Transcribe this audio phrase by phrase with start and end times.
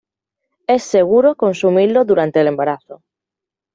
[0.65, 3.03] Es seguro consumirlo durante el embarazo.